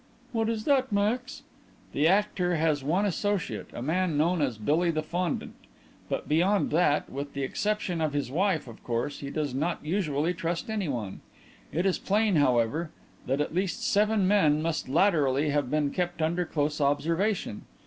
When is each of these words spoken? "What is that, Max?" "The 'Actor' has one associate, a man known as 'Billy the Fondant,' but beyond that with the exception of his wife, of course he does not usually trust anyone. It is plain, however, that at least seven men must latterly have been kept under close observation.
"What 0.31 0.49
is 0.49 0.65
that, 0.65 0.91
Max?" 0.91 1.43
"The 1.93 2.07
'Actor' 2.07 2.55
has 2.55 2.83
one 2.83 3.05
associate, 3.05 3.67
a 3.71 3.83
man 3.83 4.17
known 4.17 4.41
as 4.41 4.57
'Billy 4.57 4.89
the 4.89 5.03
Fondant,' 5.03 5.53
but 6.09 6.27
beyond 6.27 6.71
that 6.71 7.07
with 7.07 7.33
the 7.35 7.43
exception 7.43 8.01
of 8.01 8.11
his 8.13 8.31
wife, 8.31 8.67
of 8.67 8.83
course 8.83 9.19
he 9.19 9.29
does 9.29 9.53
not 9.53 9.85
usually 9.85 10.33
trust 10.33 10.71
anyone. 10.71 11.19
It 11.71 11.85
is 11.85 11.99
plain, 11.99 12.37
however, 12.37 12.89
that 13.27 13.41
at 13.41 13.53
least 13.53 13.87
seven 13.87 14.27
men 14.27 14.63
must 14.63 14.89
latterly 14.89 15.51
have 15.51 15.69
been 15.69 15.91
kept 15.91 16.19
under 16.19 16.45
close 16.45 16.81
observation. 16.81 17.65